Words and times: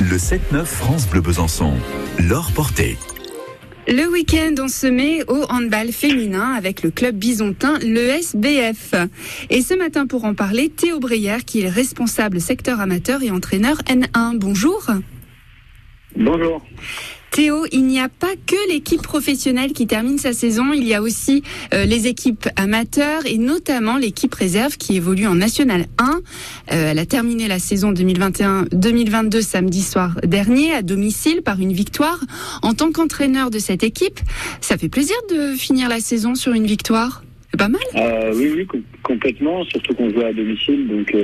Le 0.00 0.16
7-9 0.16 0.64
France 0.64 1.06
Bleu 1.06 1.20
Besançon. 1.20 1.74
L'or 2.18 2.50
porté. 2.52 2.96
Le 3.86 4.10
week-end, 4.10 4.54
on 4.58 4.68
se 4.68 4.86
met 4.86 5.22
au 5.28 5.44
handball 5.50 5.92
féminin 5.92 6.54
avec 6.54 6.82
le 6.82 6.90
club 6.90 7.16
bisontin, 7.16 7.78
le 7.80 7.98
SBF. 7.98 8.94
Et 9.50 9.60
ce 9.60 9.74
matin, 9.74 10.06
pour 10.06 10.24
en 10.24 10.32
parler, 10.32 10.70
Théo 10.70 10.98
Breyer, 10.98 11.38
qui 11.44 11.60
est 11.60 11.68
responsable 11.68 12.40
secteur 12.40 12.80
amateur 12.80 13.22
et 13.22 13.30
entraîneur 13.30 13.76
N1. 13.82 14.38
Bonjour. 14.38 14.86
Bonjour. 16.16 16.62
Théo, 17.32 17.64
il 17.72 17.86
n'y 17.86 17.98
a 17.98 18.10
pas 18.10 18.34
que 18.46 18.70
l'équipe 18.70 19.00
professionnelle 19.00 19.72
qui 19.72 19.86
termine 19.86 20.18
sa 20.18 20.34
saison, 20.34 20.74
il 20.74 20.86
y 20.86 20.92
a 20.92 21.00
aussi 21.00 21.42
euh, 21.72 21.86
les 21.86 22.06
équipes 22.06 22.46
amateurs 22.56 23.24
et 23.24 23.38
notamment 23.38 23.96
l'équipe 23.96 24.34
réserve 24.34 24.76
qui 24.76 24.96
évolue 24.96 25.26
en 25.26 25.36
National 25.36 25.86
1. 25.96 26.10
Euh, 26.10 26.90
elle 26.90 26.98
a 26.98 27.06
terminé 27.06 27.48
la 27.48 27.58
saison 27.58 27.90
2021-2022 27.94 29.40
samedi 29.40 29.80
soir 29.80 30.20
dernier 30.22 30.74
à 30.74 30.82
domicile 30.82 31.40
par 31.40 31.58
une 31.58 31.72
victoire. 31.72 32.20
En 32.60 32.74
tant 32.74 32.92
qu'entraîneur 32.92 33.50
de 33.50 33.58
cette 33.58 33.82
équipe, 33.82 34.20
ça 34.60 34.76
fait 34.76 34.90
plaisir 34.90 35.16
de 35.30 35.54
finir 35.54 35.88
la 35.88 36.00
saison 36.00 36.34
sur 36.34 36.52
une 36.52 36.66
victoire. 36.66 37.24
C'est 37.50 37.58
pas 37.58 37.68
mal 37.68 37.80
euh, 37.96 38.34
Oui, 38.34 38.52
oui, 38.54 38.82
complètement, 39.02 39.64
surtout 39.64 39.94
qu'on 39.94 40.10
joue 40.10 40.20
à 40.20 40.34
domicile, 40.34 40.86
donc 40.86 41.14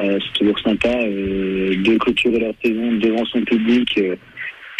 c'est 0.00 0.32
toujours 0.38 0.58
sympa 0.60 0.88
de 0.88 1.98
clôturer 1.98 2.38
la 2.40 2.52
saison 2.62 2.92
devant 2.92 3.24
son 3.26 3.42
public 3.42 3.98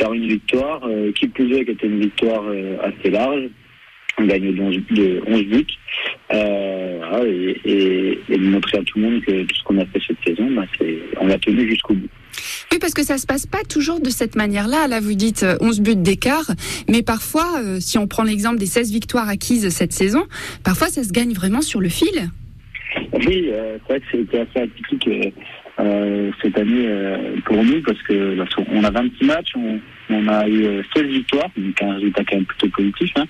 par 0.00 0.14
une 0.14 0.26
victoire, 0.26 0.80
euh, 0.84 1.12
qui 1.12 1.28
plus 1.28 1.52
est, 1.54 1.64
qui 1.64 1.72
était 1.72 1.86
une 1.86 2.00
victoire 2.00 2.42
euh, 2.46 2.76
assez 2.82 3.10
large. 3.10 3.42
On 4.18 4.26
gagne 4.26 4.54
de 4.54 4.60
11, 4.60 4.76
de 4.90 5.22
11 5.26 5.42
buts. 5.44 5.66
Euh, 6.32 7.56
et, 7.64 8.18
de 8.28 8.48
montrer 8.48 8.78
à 8.78 8.82
tout 8.82 8.98
le 8.98 9.10
monde 9.10 9.22
que 9.22 9.42
tout 9.42 9.56
ce 9.56 9.62
qu'on 9.64 9.78
a 9.78 9.86
fait 9.86 10.00
cette 10.06 10.16
saison, 10.24 10.48
bah, 10.50 10.64
on 11.20 11.26
l'a 11.26 11.38
tenu 11.38 11.68
jusqu'au 11.68 11.94
bout. 11.94 12.08
Oui, 12.72 12.78
parce 12.80 12.94
que 12.94 13.02
ça 13.02 13.18
se 13.18 13.26
passe 13.26 13.46
pas 13.46 13.62
toujours 13.68 14.00
de 14.00 14.10
cette 14.10 14.36
manière-là. 14.36 14.86
Là, 14.88 15.00
vous 15.00 15.14
dites 15.14 15.44
11 15.60 15.80
buts 15.80 15.96
d'écart, 15.96 16.50
mais 16.88 17.02
parfois, 17.02 17.60
si 17.80 17.98
on 17.98 18.06
prend 18.06 18.22
l'exemple 18.22 18.58
des 18.58 18.66
16 18.66 18.92
victoires 18.92 19.28
acquises 19.28 19.68
cette 19.70 19.92
saison, 19.92 20.26
parfois 20.64 20.88
ça 20.88 21.02
se 21.02 21.10
gagne 21.10 21.32
vraiment 21.32 21.60
sur 21.60 21.80
le 21.80 21.88
fil. 21.88 22.30
Oui, 23.12 23.50
c'est 23.50 23.88
vrai 23.88 24.00
que 24.00 24.06
c'était 24.10 24.40
assez 24.40 24.60
atypique 24.60 25.34
euh, 25.80 26.30
cette 26.42 26.58
année 26.58 26.86
euh, 26.86 27.36
pour 27.44 27.62
nous 27.62 27.80
parce 27.82 28.00
que 28.02 28.36
on 28.70 28.84
a 28.84 28.90
26 28.90 29.24
matchs, 29.24 29.52
on, 30.10 30.28
a 30.28 30.48
eu 30.48 30.82
16 30.94 31.04
euh, 31.04 31.06
victoires, 31.06 31.48
donc 31.56 31.82
un 31.82 31.94
résultat 31.94 32.24
quand 32.24 32.36
même 32.36 32.44
plutôt 32.44 32.68
positif, 32.68 33.10
hein, 33.16 33.24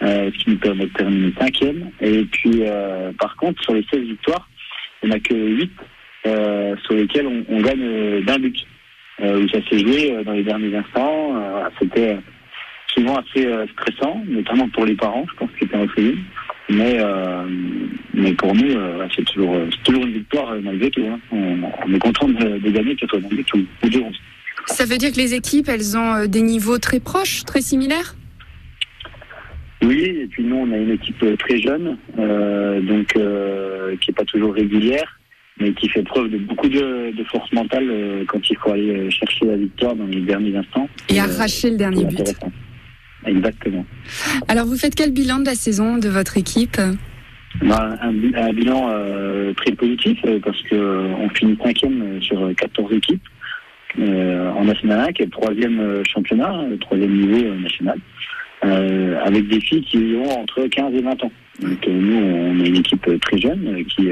ce 0.00 0.30
qui 0.30 0.50
nous 0.50 0.58
permet 0.58 0.86
de 0.86 0.92
terminer 0.92 1.32
cinquième. 1.38 1.90
Et 2.00 2.24
puis 2.24 2.62
par 3.18 3.36
contre 3.36 3.62
sur 3.62 3.74
les 3.74 3.84
16 3.92 4.00
victoires, 4.02 4.48
on 5.02 5.08
n'a 5.08 5.20
que 5.20 5.34
8 5.34 5.70
sur 6.84 6.94
lesquels 6.94 7.26
on, 7.48 7.60
gagne 7.60 8.24
d'un 8.24 8.38
but. 8.38 8.56
où 9.22 9.48
ça 9.48 9.58
s'est 9.70 9.78
joué 9.78 10.22
dans 10.24 10.32
les 10.32 10.42
derniers 10.42 10.74
instants. 10.76 11.34
C'était 11.78 12.16
souvent 12.88 13.16
assez 13.16 13.46
stressant, 13.72 14.22
notamment 14.26 14.68
pour 14.70 14.84
les 14.84 14.94
parents, 14.94 15.26
je 15.30 15.36
pense, 15.36 15.50
qui 15.58 15.64
étaient 15.64 15.76
en 15.76 15.86
mais, 16.70 16.96
euh, 16.98 17.44
mais 18.24 18.32
pour 18.32 18.54
nous, 18.54 18.70
euh, 18.70 19.06
c'est 19.14 19.24
toujours, 19.26 19.54
toujours, 19.84 20.06
une 20.06 20.14
victoire 20.14 20.52
euh, 20.52 20.60
malgré 20.62 20.90
tout. 20.90 21.04
Hein. 21.06 21.20
On, 21.30 21.92
est 21.92 21.98
content 21.98 22.26
de, 22.26 22.58
de, 22.58 22.70
gagner, 22.70 22.94
que 22.94 23.02
ce 23.02 23.06
soit 23.06 23.20
dans 23.20 23.28
tout, 23.28 23.66
ou 23.84 23.88
deux 23.88 24.02
Ça 24.64 24.86
veut 24.86 24.96
dire 24.96 25.12
que 25.12 25.18
les 25.18 25.34
équipes, 25.34 25.68
elles 25.68 25.94
ont 25.98 26.24
des 26.24 26.40
niveaux 26.40 26.78
très 26.78 27.00
proches, 27.00 27.44
très 27.44 27.60
similaires? 27.60 28.16
Oui, 29.82 30.04
et 30.22 30.26
puis 30.26 30.42
nous, 30.42 30.56
on 30.56 30.72
a 30.72 30.78
une 30.78 30.92
équipe 30.92 31.22
très 31.38 31.60
jeune, 31.60 31.98
donc 32.16 33.08
qui 33.08 34.10
n'est 34.10 34.14
pas 34.14 34.24
toujours 34.24 34.54
régulière, 34.54 35.20
mais 35.60 35.74
qui 35.74 35.90
fait 35.90 36.02
preuve 36.02 36.30
de 36.30 36.38
beaucoup 36.38 36.70
de, 36.70 37.14
de 37.14 37.24
force 37.24 37.52
mentale 37.52 38.24
quand 38.26 38.40
il 38.48 38.56
faut 38.56 38.70
aller 38.70 39.10
chercher 39.10 39.44
la 39.44 39.56
victoire 39.56 39.94
dans 39.94 40.06
les 40.06 40.22
derniers 40.22 40.56
instants. 40.56 40.88
Et 41.10 41.20
arracher 41.20 41.68
le 41.68 41.76
dernier 41.76 42.06
but. 42.06 42.34
Exactement. 43.26 43.84
Alors, 44.48 44.64
vous 44.64 44.78
faites 44.78 44.94
quel 44.94 45.12
bilan 45.12 45.40
de 45.40 45.46
la 45.46 45.54
saison 45.54 45.98
de 45.98 46.08
votre 46.08 46.38
équipe? 46.38 46.80
Bah, 47.62 47.96
un, 48.02 48.12
bilan 48.52 48.88
euh, 48.90 49.52
très 49.54 49.72
positif 49.72 50.18
euh, 50.26 50.40
parce 50.42 50.60
que 50.62 50.74
euh, 50.74 51.14
on 51.20 51.28
finit 51.30 51.56
cinquième 51.62 52.20
sur 52.20 52.52
14 52.56 52.92
équipes 52.92 53.22
en 53.96 54.64
National 54.64 55.08
1, 55.08 55.12
qui 55.12 55.22
est 55.22 55.26
le 55.26 55.30
troisième 55.30 56.02
championnat, 56.04 56.64
le 56.68 56.76
troisième 56.78 57.12
niveau 57.12 57.54
national, 57.54 57.96
avec 58.60 59.46
des 59.46 59.60
filles 59.60 59.82
qui 59.82 60.16
ont 60.16 60.40
entre 60.40 60.66
15 60.66 60.94
et 60.94 61.00
20 61.00 61.22
ans. 61.22 61.30
Donc 61.60 61.86
nous, 61.86 62.16
on 62.16 62.58
est 62.58 62.70
une 62.70 62.76
équipe 62.78 63.08
très 63.20 63.38
jeune 63.38 63.84
qui 63.84 64.08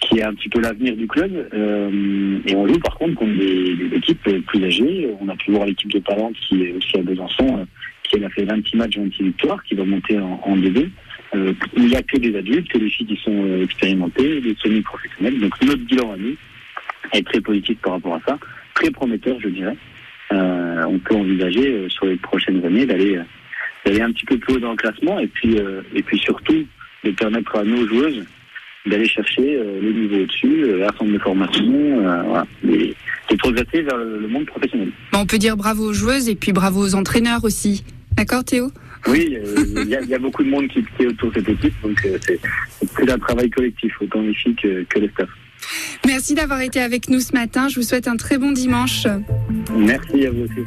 qui 0.00 0.18
est 0.18 0.24
un 0.24 0.34
petit 0.34 0.48
peu 0.48 0.60
l'avenir 0.60 0.96
du 0.96 1.06
club. 1.06 1.30
et 1.54 2.56
on 2.56 2.66
joue 2.66 2.80
par 2.80 2.96
contre 2.96 3.14
contre 3.14 3.38
des, 3.38 3.96
équipes 3.96 4.44
plus 4.46 4.64
âgées. 4.64 5.08
On 5.20 5.28
a 5.28 5.36
pu 5.36 5.52
voir 5.52 5.66
l'équipe 5.66 5.92
de 5.92 6.00
Talente 6.00 6.34
qui 6.48 6.64
est 6.64 6.72
aussi 6.72 6.98
à 6.98 7.02
Besançon, 7.02 7.68
qui 8.02 8.24
a 8.24 8.28
fait 8.30 8.42
26 8.42 8.76
matchs, 8.76 8.98
26 8.98 9.22
victoires, 9.22 9.62
qui 9.62 9.76
va 9.76 9.84
monter 9.84 10.18
en, 10.18 10.40
en 10.42 10.56
D2. 10.56 10.88
Euh, 11.34 11.52
il 11.76 11.86
n'y 11.86 11.96
a 11.96 12.02
que 12.02 12.16
des 12.18 12.36
adultes, 12.36 12.68
que 12.68 12.78
des 12.78 12.90
filles 12.90 13.06
qui 13.06 13.20
sont 13.22 13.44
euh, 13.44 13.62
expérimentées, 13.62 14.40
des 14.40 14.56
semi-professionnels. 14.60 15.38
Donc 15.40 15.52
notre 15.62 15.82
bilan 15.84 16.12
à 16.12 16.16
nous 16.16 16.36
est 17.12 17.26
très 17.26 17.40
positif 17.40 17.78
par 17.78 17.92
rapport 17.92 18.14
à 18.14 18.20
ça, 18.26 18.38
très 18.74 18.90
prometteur, 18.90 19.38
je 19.40 19.48
dirais. 19.48 19.76
Euh, 20.32 20.84
on 20.88 20.98
peut 20.98 21.14
envisager 21.14 21.68
euh, 21.68 21.88
sur 21.88 22.06
les 22.06 22.16
prochaines 22.16 22.64
années 22.64 22.86
d'aller 22.86 23.18
d'aller 23.84 24.02
un 24.02 24.12
petit 24.12 24.26
peu 24.26 24.38
plus 24.38 24.54
haut 24.54 24.58
dans 24.58 24.72
le 24.72 24.76
classement 24.76 25.18
et 25.18 25.26
puis 25.26 25.56
et 25.94 26.02
puis 26.02 26.18
surtout 26.18 26.66
de 27.02 27.10
permettre 27.12 27.56
à 27.56 27.64
nos 27.64 27.86
joueuses 27.88 28.24
d'aller 28.84 29.08
chercher 29.08 29.58
le 29.58 29.92
niveau 29.92 30.22
au-dessus, 30.22 30.78
la 30.78 30.88
centre 30.88 31.12
de 31.12 31.18
formation, 31.18 31.96
voilà, 32.26 32.46
et, 32.68 32.94
progresser 33.38 33.82
vers 33.82 33.96
le, 33.96 34.18
le 34.18 34.28
monde 34.28 34.44
professionnel. 34.46 34.90
On 35.14 35.24
peut 35.24 35.38
dire 35.38 35.56
bravo 35.56 35.84
aux 35.84 35.92
joueuses 35.94 36.28
et 36.28 36.34
puis 36.34 36.52
bravo 36.52 36.84
aux 36.84 36.94
entraîneurs 36.94 37.44
aussi. 37.44 37.84
D'accord, 38.16 38.44
Théo? 38.44 38.70
Oui, 39.06 39.38
il 39.76 39.88
y, 39.88 40.14
a 40.14 40.18
beaucoup 40.18 40.44
de 40.44 40.50
monde 40.50 40.68
qui, 40.68 40.84
est 41.00 41.06
autour 41.06 41.30
de 41.30 41.40
cette 41.40 41.48
équipe, 41.48 41.74
donc 41.82 41.98
euh, 42.04 42.18
c'est 42.22 43.10
un 43.10 43.18
travail 43.18 43.48
collectif, 43.50 43.92
autant 44.00 44.20
les 44.20 44.34
filles 44.34 44.54
que, 44.54 44.84
que 44.84 44.98
les 44.98 45.08
staff. 45.08 45.28
Merci 46.06 46.34
d'avoir 46.34 46.60
été 46.60 46.80
avec 46.80 47.08
nous 47.08 47.20
ce 47.20 47.32
matin. 47.32 47.68
Je 47.68 47.76
vous 47.76 47.82
souhaite 47.82 48.08
un 48.08 48.16
très 48.16 48.38
bon 48.38 48.52
dimanche. 48.52 49.06
Merci 49.76 50.26
à 50.26 50.30
vous 50.30 50.44
aussi. 50.44 50.64